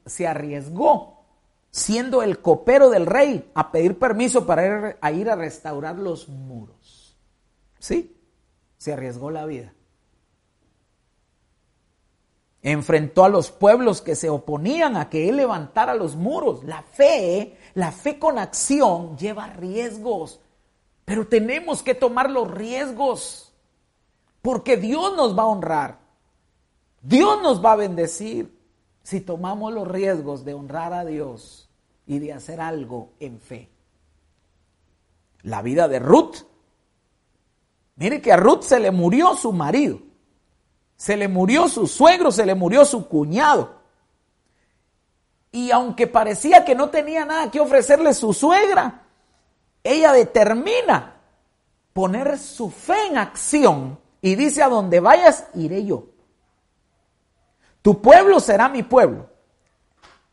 [0.06, 1.26] se arriesgó,
[1.72, 7.18] siendo el copero del rey, a pedir permiso para ir a restaurar los muros.
[7.80, 8.16] ¿Sí?
[8.78, 9.74] Se arriesgó la vida.
[12.62, 16.64] Enfrentó a los pueblos que se oponían a que él levantara los muros.
[16.64, 20.40] La fe, la fe con acción lleva riesgos,
[21.06, 23.54] pero tenemos que tomar los riesgos
[24.42, 26.00] porque Dios nos va a honrar.
[27.02, 28.58] Dios nos va a bendecir
[29.04, 31.70] si tomamos los riesgos de honrar a Dios
[32.06, 33.70] y de hacer algo en fe.
[35.44, 36.46] La vida de Ruth.
[37.96, 40.00] Mire que a Ruth se le murió su marido,
[40.98, 43.78] se le murió su suegro, se le murió su cuñado.
[45.52, 49.04] Y aunque parecía que no tenía nada que ofrecerle su suegra,
[49.84, 51.22] ella determina
[51.94, 56.08] poner su fe en acción y dice, a donde vayas, iré yo.
[57.82, 59.30] Tu pueblo será mi pueblo.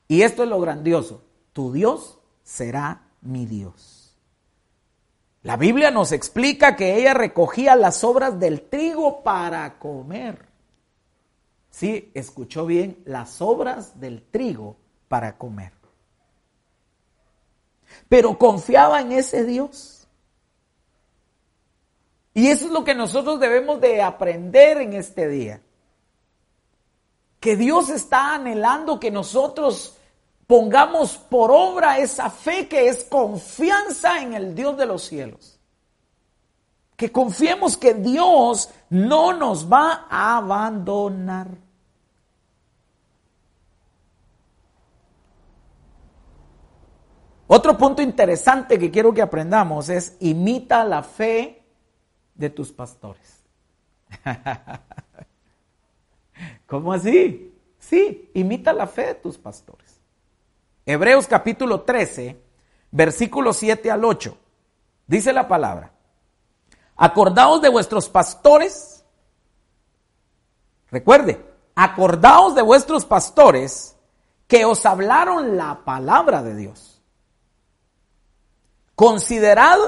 [0.09, 1.23] Y esto es lo grandioso.
[1.53, 4.17] Tu Dios será mi Dios.
[5.43, 10.54] La Biblia nos explica que ella recogía las obras del trigo para comer.
[11.75, 14.77] Sí, escuchó bien, las obras del trigo
[15.09, 15.73] para comer.
[18.09, 20.07] Pero confiaba en ese Dios.
[22.33, 25.63] Y eso es lo que nosotros debemos de aprender en este día
[27.41, 29.97] que Dios está anhelando que nosotros
[30.47, 35.59] pongamos por obra esa fe que es confianza en el Dios de los cielos.
[36.95, 41.64] Que confiemos que Dios no nos va a abandonar.
[47.47, 51.63] Otro punto interesante que quiero que aprendamos es imita la fe
[52.35, 53.45] de tus pastores.
[56.67, 57.55] ¿Cómo así?
[57.79, 60.01] Sí, imita la fe de tus pastores.
[60.87, 62.41] Hebreos capítulo 13,
[62.91, 64.37] versículo 7 al 8.
[65.07, 65.93] Dice la palabra.
[66.97, 69.05] Acordaos de vuestros pastores.
[70.91, 73.97] Recuerde, acordaos de vuestros pastores
[74.47, 76.94] que os hablaron la palabra de Dios.
[78.95, 79.79] Considerad,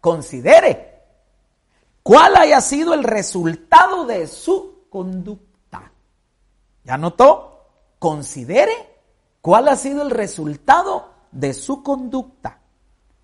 [0.00, 1.02] considere
[2.02, 5.92] cuál haya sido el resultado de su conducta.
[6.84, 7.66] ¿Ya notó?
[7.98, 8.72] Considere
[9.40, 12.60] cuál ha sido el resultado de su conducta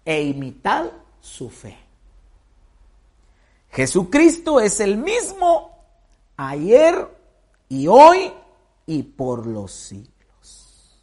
[0.05, 0.87] e imitad
[1.21, 1.77] su fe.
[3.71, 5.85] Jesucristo es el mismo
[6.37, 7.09] ayer
[7.69, 8.33] y hoy
[8.87, 10.97] y por los siglos.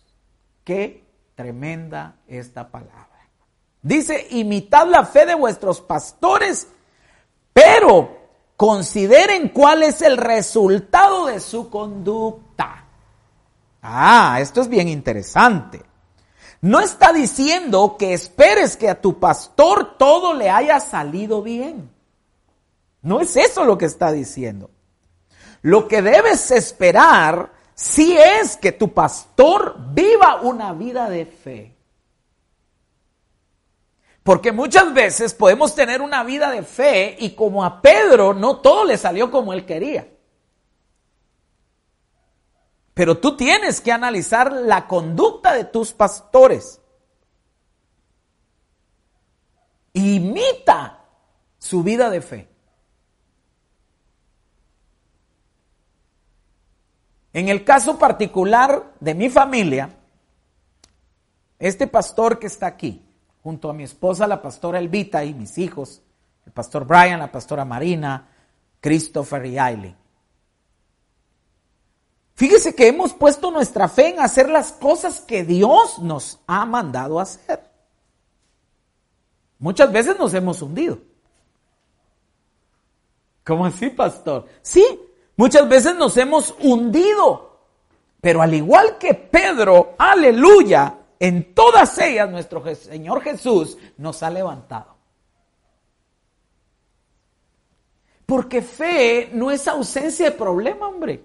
[0.63, 1.04] Qué
[1.36, 3.12] tremenda esta palabra.
[3.84, 6.67] Dice, imitad la fe de vuestros pastores,
[7.52, 8.17] pero
[8.56, 12.86] consideren cuál es el resultado de su conducta.
[13.82, 15.82] Ah, esto es bien interesante.
[16.62, 21.91] No está diciendo que esperes que a tu pastor todo le haya salido bien.
[23.02, 24.72] No es eso lo que está diciendo.
[25.62, 31.76] Lo que debes esperar si es que tu pastor viva una vida de fe.
[34.24, 38.86] Porque muchas veces podemos tener una vida de fe y como a Pedro no todo
[38.86, 40.08] le salió como él quería.
[42.94, 46.80] Pero tú tienes que analizar la conducta de tus pastores.
[49.92, 51.04] Imita
[51.58, 52.48] su vida de fe.
[57.34, 59.90] En el caso particular de mi familia,
[61.58, 63.03] este pastor que está aquí,
[63.44, 66.02] junto a mi esposa, la pastora Elvita, y mis hijos,
[66.46, 68.30] el pastor Brian, la pastora Marina,
[68.80, 69.96] Christopher y Aileen,
[72.36, 77.20] Fíjese que hemos puesto nuestra fe en hacer las cosas que Dios nos ha mandado
[77.20, 77.64] hacer.
[79.60, 80.98] Muchas veces nos hemos hundido.
[83.46, 84.48] ¿Cómo así, pastor?
[84.62, 84.84] Sí,
[85.38, 87.60] muchas veces nos hemos hundido.
[88.20, 94.98] Pero al igual que Pedro, aleluya, en todas ellas nuestro Señor Jesús nos ha levantado.
[98.26, 101.24] Porque fe no es ausencia de problema, hombre.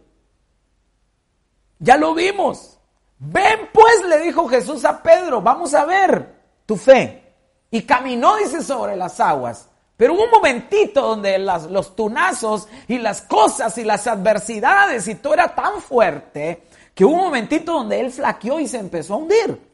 [1.80, 2.78] Ya lo vimos.
[3.18, 6.32] Ven pues, le dijo Jesús a Pedro, vamos a ver
[6.64, 7.34] tu fe.
[7.68, 9.68] Y caminó, dice, sobre las aguas.
[9.96, 15.34] Pero hubo un momentito donde los tunazos y las cosas y las adversidades y todo
[15.34, 19.67] era tan fuerte que hubo un momentito donde él flaqueó y se empezó a hundir.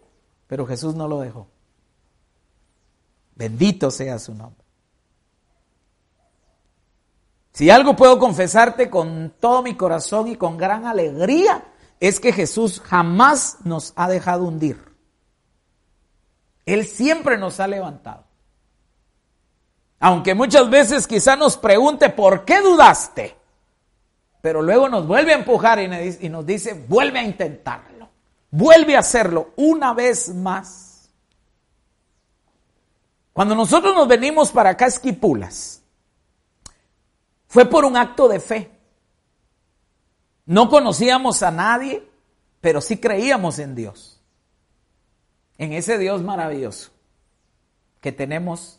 [0.55, 1.49] Pero Jesús no lo dejó.
[3.35, 4.65] Bendito sea su nombre.
[7.53, 11.65] Si algo puedo confesarte con todo mi corazón y con gran alegría,
[11.99, 14.81] es que Jesús jamás nos ha dejado hundir.
[16.67, 18.23] Él siempre nos ha levantado.
[19.99, 23.37] Aunque muchas veces quizá nos pregunte, ¿por qué dudaste?
[24.41, 27.94] Pero luego nos vuelve a empujar y nos dice, vuelve a intentarlo.
[28.57, 31.11] Vuelve a hacerlo una vez más.
[33.33, 35.83] Cuando nosotros nos venimos para acá, Esquipulas,
[37.49, 38.71] fue por un acto de fe.
[40.47, 42.09] No conocíamos a nadie,
[42.61, 44.23] pero sí creíamos en Dios.
[45.59, 46.93] En ese Dios maravilloso
[48.01, 48.79] que tenemos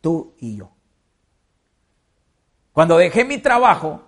[0.00, 0.70] tú y yo.
[2.72, 4.04] Cuando dejé mi trabajo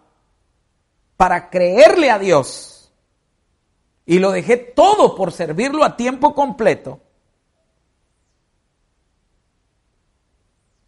[1.18, 2.75] para creerle a Dios
[4.06, 7.00] y lo dejé todo por servirlo a tiempo completo,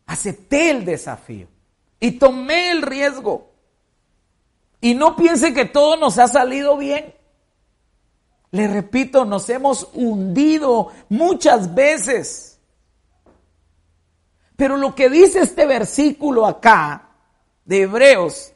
[0.07, 1.48] acepté el desafío
[1.98, 3.50] y tomé el riesgo.
[4.81, 7.12] Y no piense que todo nos ha salido bien.
[8.52, 12.61] Le repito, nos hemos hundido muchas veces.
[14.57, 17.11] Pero lo que dice este versículo acá
[17.64, 18.52] de Hebreos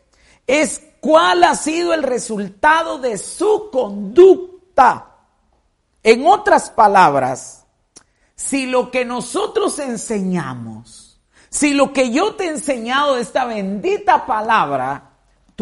[0.46, 4.51] es cuál ha sido el resultado de su conducta.
[6.02, 7.66] En otras palabras,
[8.34, 14.26] si lo que nosotros enseñamos, si lo que yo te he enseñado de esta bendita
[14.26, 15.12] palabra,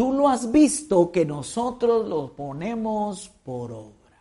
[0.01, 4.19] Tú lo has visto que nosotros lo ponemos por obra.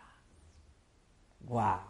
[1.41, 1.81] Wow.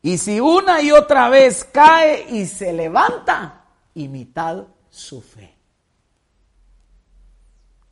[0.00, 3.64] Y si una y otra vez cae y se levanta,
[3.94, 5.57] imitad su fe.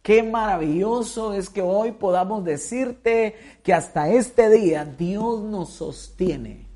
[0.07, 3.35] Qué maravilloso es que hoy podamos decirte
[3.65, 6.69] que hasta este día Dios nos sostiene.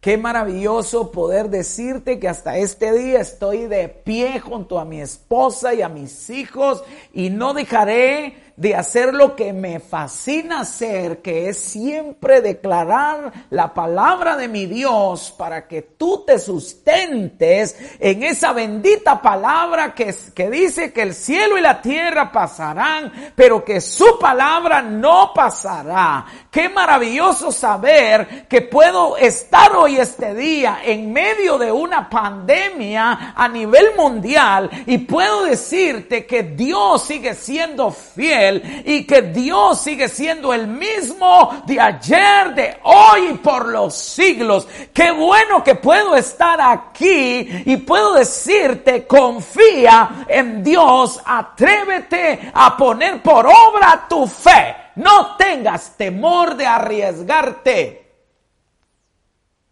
[0.00, 5.74] Qué maravilloso poder decirte que hasta este día estoy de pie junto a mi esposa
[5.74, 11.48] y a mis hijos y no dejaré de hacer lo que me fascina hacer, que
[11.48, 18.52] es siempre declarar la palabra de mi Dios para que tú te sustentes en esa
[18.52, 24.18] bendita palabra que, que dice que el cielo y la tierra pasarán, pero que su
[24.18, 26.26] palabra no pasará.
[26.50, 33.48] Qué maravilloso saber que puedo estar hoy este día en medio de una pandemia a
[33.48, 38.39] nivel mundial y puedo decirte que Dios sigue siendo fiel
[38.84, 44.66] y que Dios sigue siendo el mismo de ayer, de hoy y por los siglos.
[44.92, 53.22] Qué bueno que puedo estar aquí y puedo decirte, confía en Dios, atrévete a poner
[53.22, 54.76] por obra tu fe.
[54.96, 58.12] No tengas temor de arriesgarte.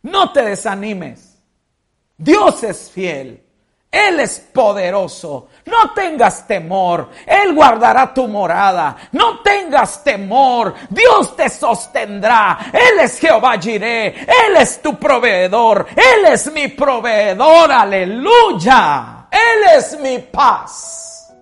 [0.02, 1.38] No te desanimes.
[2.16, 3.47] Dios es fiel.
[3.98, 5.48] Él es poderoso.
[5.66, 7.10] No tengas temor.
[7.26, 8.96] Él guardará tu morada.
[9.12, 10.74] No tengas temor.
[10.88, 12.70] Dios te sostendrá.
[12.72, 14.08] Él es Jehová Jireh.
[14.08, 15.86] Él es tu proveedor.
[15.90, 17.72] Él es mi proveedor.
[17.72, 19.26] Aleluya.
[19.30, 21.32] Él es mi paz.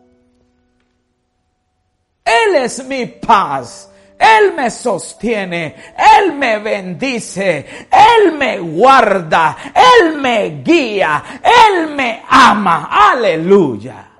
[2.24, 3.90] Él es mi paz.
[4.18, 12.88] Él me sostiene, Él me bendice, Él me guarda, Él me guía, Él me ama.
[12.90, 14.12] Aleluya.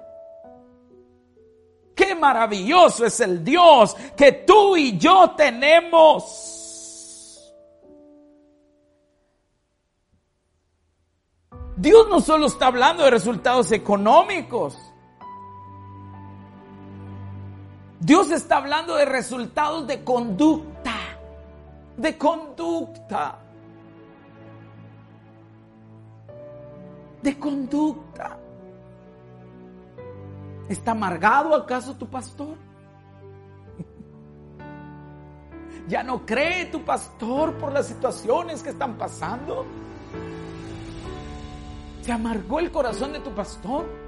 [1.94, 6.52] Qué maravilloso es el Dios que tú y yo tenemos.
[11.76, 14.85] Dios no solo está hablando de resultados económicos.
[18.00, 20.94] Dios está hablando de resultados de conducta,
[21.96, 23.38] de conducta,
[27.22, 28.38] de conducta.
[30.68, 32.56] ¿Está amargado acaso tu pastor?
[35.88, 39.64] ¿Ya no cree tu pastor por las situaciones que están pasando?
[42.02, 44.05] ¿Se amargó el corazón de tu pastor?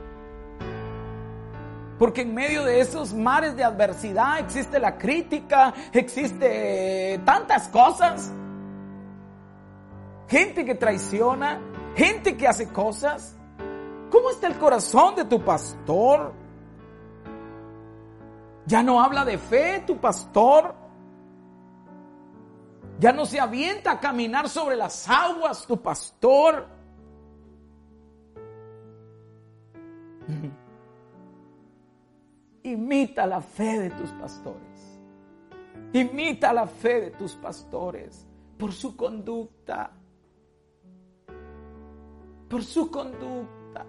[1.99, 8.33] Porque en medio de esos mares de adversidad existe la crítica, existe tantas cosas.
[10.29, 11.59] Gente que traiciona,
[11.97, 13.37] gente que hace cosas.
[14.11, 16.33] ¿Cómo está el corazón de tu pastor?
[18.67, 20.75] Ya no habla de fe tu pastor.
[23.01, 26.67] Ya no se avienta a caminar sobre las aguas tu pastor.
[32.69, 35.01] Imita la fe de tus pastores.
[35.93, 38.27] Imita la fe de tus pastores
[38.59, 39.91] por su conducta.
[42.49, 43.87] Por su conducta.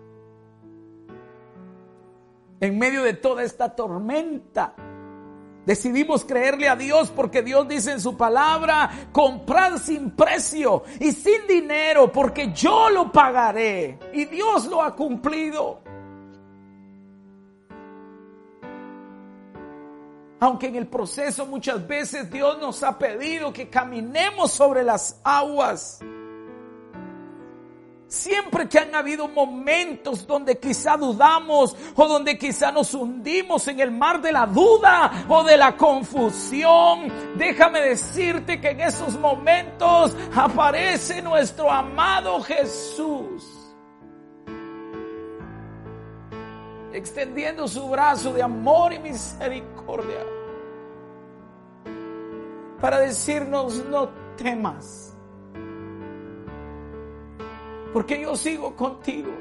[2.61, 4.75] En medio de toda esta tormenta,
[5.65, 11.45] Decidimos creerle a Dios porque Dios dice en su palabra, comprad sin precio y sin
[11.47, 13.99] dinero porque yo lo pagaré.
[14.11, 15.81] Y Dios lo ha cumplido.
[20.39, 25.99] Aunque en el proceso muchas veces Dios nos ha pedido que caminemos sobre las aguas.
[28.07, 33.91] Siempre que han habido momentos donde quizá dudamos o donde quizá nos hundimos en el
[33.91, 41.21] mar de la duda o de la confusión, déjame decirte que en esos momentos aparece
[41.21, 43.58] nuestro amado Jesús.
[46.99, 50.25] Extendiendo su brazo de amor y misericordia
[52.79, 55.13] para decirnos no temas,
[57.91, 59.31] porque yo sigo contigo.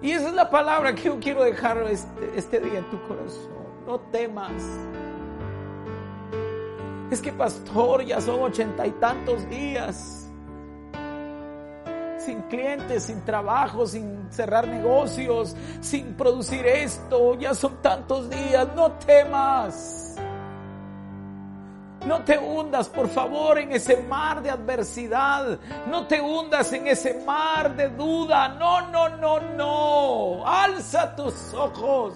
[0.00, 3.52] Y esa es la palabra que yo quiero dejar este, este día en tu corazón.
[3.86, 4.52] No temas.
[7.10, 10.23] Es que pastor, ya son ochenta y tantos días
[12.24, 17.34] sin clientes, sin trabajo, sin cerrar negocios, sin producir esto.
[17.38, 20.16] Ya son tantos días, no temas.
[22.06, 25.58] No te hundas, por favor, en ese mar de adversidad.
[25.88, 28.48] No te hundas en ese mar de duda.
[28.48, 30.46] No, no, no, no.
[30.46, 32.14] Alza tus ojos.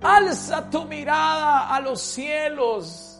[0.00, 3.11] Alza tu mirada a los cielos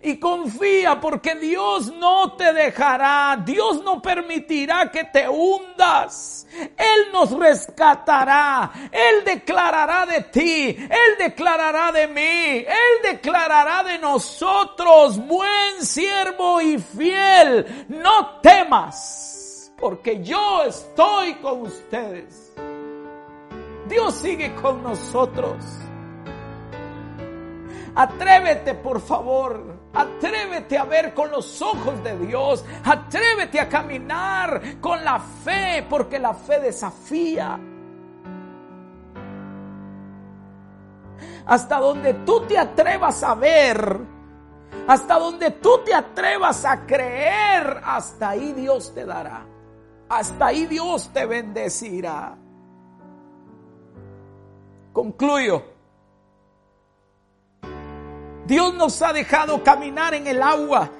[0.00, 6.46] Y confía porque Dios no te dejará, Dios no permitirá que te hundas.
[6.52, 15.18] Él nos rescatará, Él declarará de ti, Él declarará de mí, Él declarará de nosotros,
[15.26, 22.52] buen siervo y fiel, no temas, porque yo estoy con ustedes.
[23.88, 25.56] Dios sigue con nosotros.
[27.96, 29.77] Atrévete, por favor.
[29.98, 32.64] Atrévete a ver con los ojos de Dios.
[32.84, 37.58] Atrévete a caminar con la fe, porque la fe desafía.
[41.46, 43.98] Hasta donde tú te atrevas a ver,
[44.86, 49.46] hasta donde tú te atrevas a creer, hasta ahí Dios te dará.
[50.08, 52.36] Hasta ahí Dios te bendecirá.
[54.92, 55.77] Concluyo.
[58.48, 60.90] Dios nos ha dejado caminar en el agua.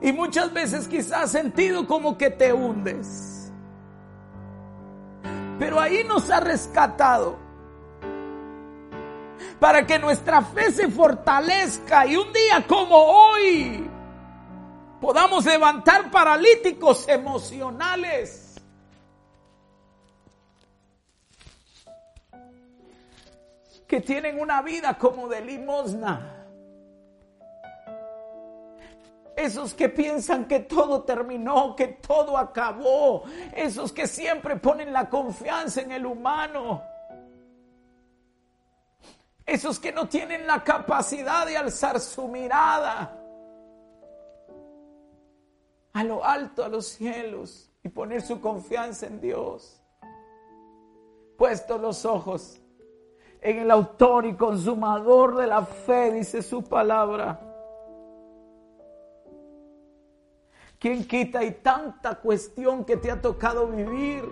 [0.00, 3.52] Y muchas veces quizás has sentido como que te hundes.
[5.58, 7.36] Pero ahí nos ha rescatado.
[9.60, 13.86] Para que nuestra fe se fortalezca y un día como hoy
[14.98, 18.43] podamos levantar paralíticos emocionales
[23.94, 26.48] que tienen una vida como de limosna.
[29.36, 33.22] Esos que piensan que todo terminó, que todo acabó.
[33.54, 36.82] Esos que siempre ponen la confianza en el humano.
[39.46, 43.16] Esos que no tienen la capacidad de alzar su mirada
[45.92, 49.80] a lo alto, a los cielos y poner su confianza en Dios.
[51.38, 52.60] Puesto los ojos
[53.44, 57.38] en el autor y consumador de la fe, dice su palabra.
[60.78, 64.24] ¿Quién quita y tanta cuestión que te ha tocado vivir?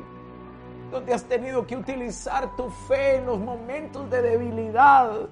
[0.90, 5.28] Donde has tenido que utilizar tu fe en los momentos de debilidad.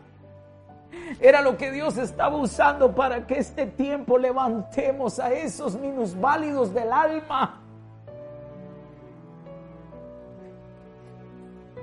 [1.18, 6.92] Era lo que Dios estaba usando para que este tiempo levantemos a esos minusválidos del
[6.92, 7.62] alma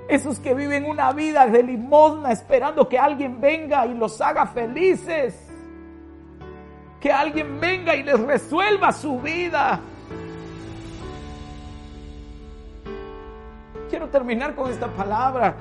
[0.08, 5.38] Esos que viven una vida de limosna esperando que alguien venga y los haga felices.
[6.98, 9.80] Que alguien venga y les resuelva su vida.
[13.90, 15.54] Quiero terminar con esta palabra.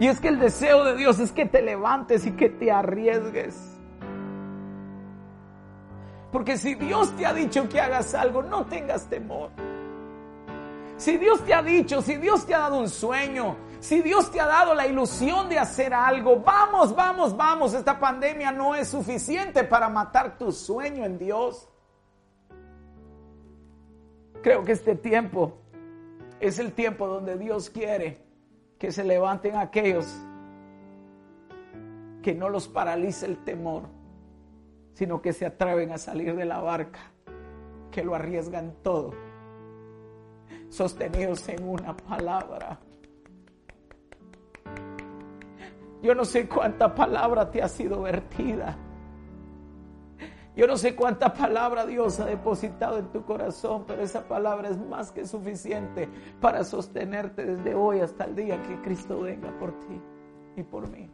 [0.00, 3.56] Y es que el deseo de Dios es que te levantes y que te arriesgues.
[6.32, 9.50] Porque si Dios te ha dicho que hagas algo, no tengas temor.
[11.02, 14.40] Si Dios te ha dicho, si Dios te ha dado un sueño, si Dios te
[14.40, 17.74] ha dado la ilusión de hacer algo, vamos, vamos, vamos.
[17.74, 21.68] Esta pandemia no es suficiente para matar tu sueño en Dios.
[24.44, 25.58] Creo que este tiempo
[26.38, 28.24] es el tiempo donde Dios quiere
[28.78, 30.06] que se levanten aquellos
[32.22, 33.88] que no los paralice el temor,
[34.94, 37.00] sino que se atreven a salir de la barca,
[37.90, 39.31] que lo arriesgan todo
[40.72, 42.80] sostenidos en una palabra.
[46.02, 48.76] Yo no sé cuánta palabra te ha sido vertida.
[50.56, 54.78] Yo no sé cuánta palabra Dios ha depositado en tu corazón, pero esa palabra es
[54.78, 56.08] más que suficiente
[56.40, 60.00] para sostenerte desde hoy hasta el día que Cristo venga por ti
[60.56, 61.10] y por mí.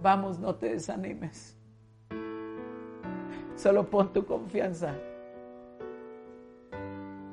[0.00, 1.56] Vamos, no te desanimes.
[3.56, 4.94] Solo pon tu confianza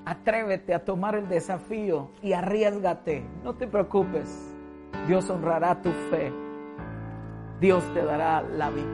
[0.06, 3.24] Atrévete a tomar el desafío y arriesgate.
[3.43, 4.56] No te preocupes.
[5.08, 6.34] Dios honrará tu fe.
[7.60, 8.91] Dios te dará la victoria.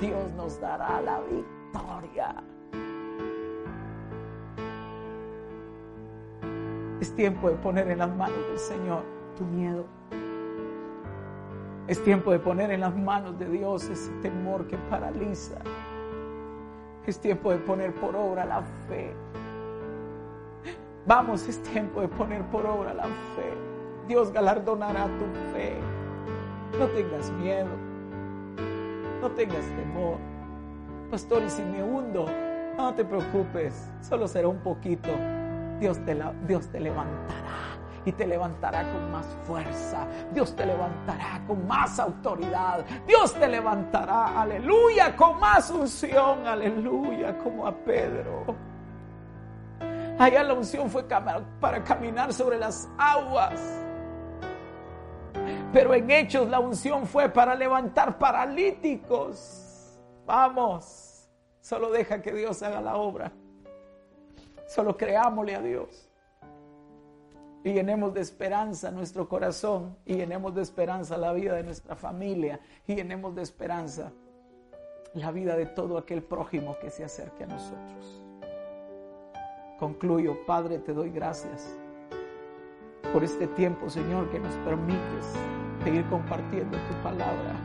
[0.00, 2.34] Dios nos dará la victoria.
[7.00, 9.02] Es tiempo de poner en las manos del Señor
[9.36, 9.86] tu miedo.
[11.88, 15.56] Es tiempo de poner en las manos de Dios ese temor que paraliza.
[17.10, 19.12] Es tiempo de poner por obra la fe.
[21.08, 23.52] Vamos, es tiempo de poner por obra la fe.
[24.06, 25.74] Dios galardonará tu fe.
[26.78, 27.66] No tengas miedo.
[29.20, 30.18] No tengas temor.
[31.10, 32.26] Pastor, y si me hundo,
[32.76, 33.90] no te preocupes.
[34.02, 35.08] Solo será un poquito.
[35.80, 40.06] Dios te, Dios te levantará y te levantará con más fuerza.
[40.32, 42.84] Dios te levantará con más autoridad.
[43.06, 48.54] Dios te levantará, aleluya, con más unción, aleluya, como a Pedro.
[50.18, 53.80] Allá la unción fue para caminar sobre las aguas.
[55.72, 59.98] Pero en hechos la unción fue para levantar paralíticos.
[60.26, 61.28] Vamos,
[61.60, 63.32] solo deja que Dios haga la obra.
[64.66, 66.09] Solo creámosle a Dios.
[67.62, 69.96] Y llenemos de esperanza nuestro corazón.
[70.04, 72.60] Y llenemos de esperanza la vida de nuestra familia.
[72.86, 74.12] Y llenemos de esperanza
[75.14, 78.22] la vida de todo aquel prójimo que se acerque a nosotros.
[79.78, 81.76] Concluyo, Padre, te doy gracias
[83.12, 85.34] por este tiempo, Señor, que nos permites
[85.82, 87.56] seguir compartiendo tu palabra.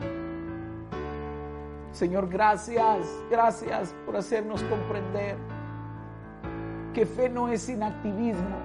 [1.92, 5.36] Señor, gracias, gracias por hacernos comprender
[6.92, 8.56] que fe no es inactivismo,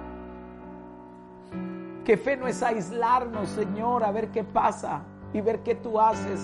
[2.05, 5.01] que fe no es aislarnos, Señor, a ver qué pasa
[5.33, 6.39] y ver qué tú haces,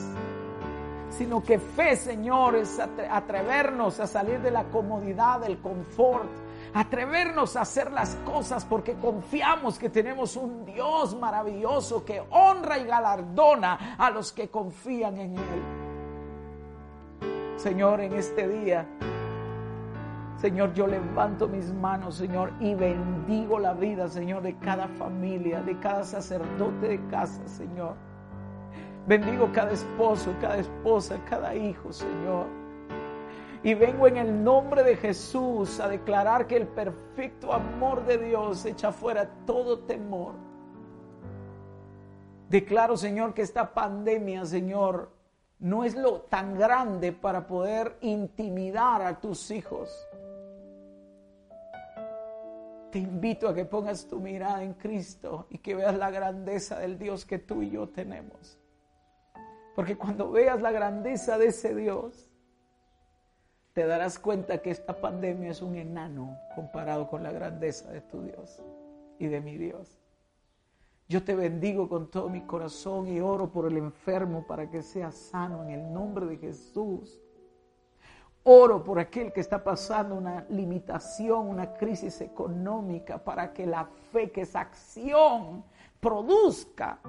[1.10, 6.30] sino que fe, Señor, es atrevernos a salir de la comodidad, del confort,
[6.74, 12.86] atrevernos a hacer las cosas porque confiamos que tenemos un Dios maravilloso que honra y
[12.86, 15.88] galardona a los que confían en Él.
[17.58, 18.86] Señor, en este día,
[20.38, 25.80] Señor, yo levanto mis manos, Señor, y bendigo la vida, Señor, de cada familia, de
[25.80, 27.96] cada sacerdote de casa, Señor.
[29.08, 32.46] Bendigo cada esposo, cada esposa, cada hijo, Señor.
[33.64, 38.64] Y vengo en el nombre de Jesús a declarar que el perfecto amor de Dios
[38.66, 40.36] echa fuera todo temor.
[42.48, 45.10] Declaro, Señor, que esta pandemia, Señor,
[45.60, 50.08] no es lo tan grande para poder intimidar a tus hijos.
[52.92, 56.98] Te invito a que pongas tu mirada en Cristo y que veas la grandeza del
[56.98, 58.58] Dios que tú y yo tenemos.
[59.76, 62.30] Porque cuando veas la grandeza de ese Dios,
[63.74, 68.24] te darás cuenta que esta pandemia es un enano comparado con la grandeza de tu
[68.24, 68.64] Dios
[69.20, 70.00] y de mi Dios.
[71.10, 75.12] Yo te bendigo con todo mi corazón y oro por el enfermo para que sea
[75.12, 77.22] sano en el nombre de Jesús.
[78.44, 84.32] Oro por aquel que está pasando una limitación, una crisis económica, para que la fe,
[84.32, 85.64] que esa acción,
[86.00, 87.00] produzca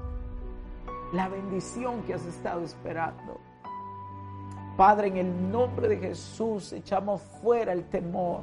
[1.12, 3.41] la bendición que has estado esperando.
[4.76, 8.43] Padre, en el nombre de Jesús echamos fuera el temor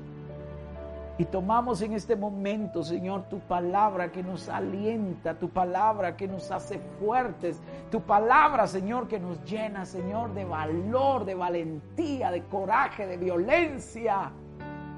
[1.17, 6.51] y tomamos en este momento, Señor, tu palabra que nos alienta, tu palabra que nos
[6.51, 13.07] hace fuertes, tu palabra, Señor, que nos llena, Señor, de valor, de valentía, de coraje,
[13.07, 14.29] de violencia,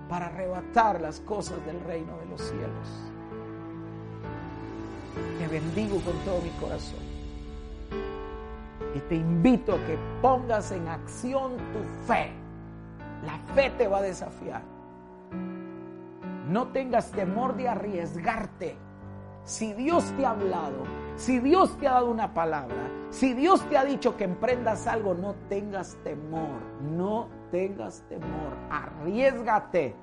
[0.10, 3.12] para arrebatar las cosas del reino de los cielos.
[5.38, 7.06] Te bendigo con todo mi corazón.
[8.96, 12.32] Y te invito a que pongas en acción tu fe.
[13.24, 14.77] La fe te va a desafiar
[16.48, 18.78] no tengas temor de arriesgarte.
[19.44, 20.84] Si Dios te ha hablado,
[21.16, 25.14] si Dios te ha dado una palabra, si Dios te ha dicho que emprendas algo,
[25.14, 29.96] no tengas temor, no tengas temor, arriesgate,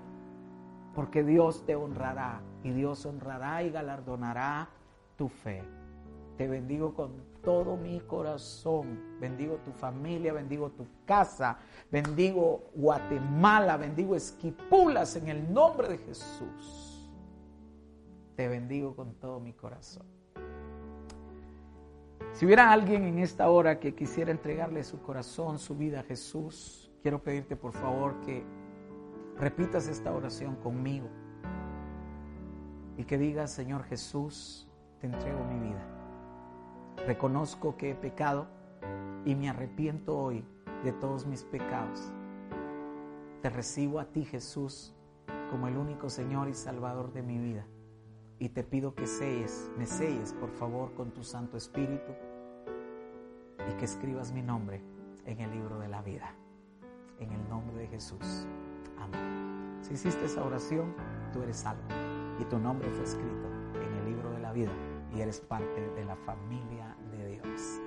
[0.94, 4.68] porque Dios te honrará y Dios honrará y galardonará
[5.16, 5.62] tu fe.
[6.38, 9.18] Te bendigo con todo mi corazón.
[9.20, 11.58] Bendigo tu familia, bendigo tu casa,
[11.90, 17.10] bendigo Guatemala, bendigo Esquipulas en el nombre de Jesús.
[18.36, 20.06] Te bendigo con todo mi corazón.
[22.32, 26.90] Si hubiera alguien en esta hora que quisiera entregarle su corazón, su vida a Jesús,
[27.00, 28.44] quiero pedirte por favor que
[29.38, 31.08] repitas esta oración conmigo
[32.96, 34.68] y que digas, Señor Jesús,
[35.00, 35.93] te entrego mi vida.
[37.06, 38.46] Reconozco que he pecado
[39.26, 40.42] y me arrepiento hoy
[40.84, 42.10] de todos mis pecados.
[43.42, 44.94] Te recibo a ti, Jesús,
[45.50, 47.66] como el único Señor y Salvador de mi vida.
[48.38, 52.12] Y te pido que selles, me selles, por favor, con tu Santo Espíritu
[53.70, 54.80] y que escribas mi nombre
[55.26, 56.34] en el libro de la vida.
[57.20, 58.46] En el nombre de Jesús.
[58.98, 59.78] Amén.
[59.82, 60.94] Si hiciste esa oración,
[61.34, 61.82] tú eres salvo
[62.40, 64.72] y tu nombre fue escrito en el libro de la vida
[65.14, 67.80] y eres parte de la familia de Dios.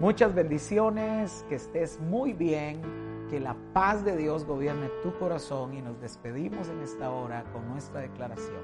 [0.00, 2.82] Muchas bendiciones, que estés muy bien,
[3.30, 7.68] que la paz de Dios gobierne tu corazón y nos despedimos en esta hora con
[7.68, 8.62] nuestra declaración.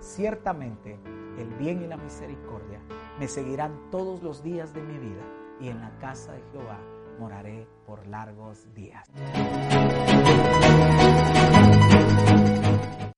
[0.00, 0.98] Ciertamente
[1.38, 2.80] el bien y la misericordia
[3.18, 5.22] me seguirán todos los días de mi vida
[5.60, 6.78] y en la casa de Jehová
[7.18, 9.10] moraré por largos días.